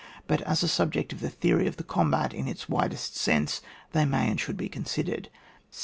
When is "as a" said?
0.41-0.67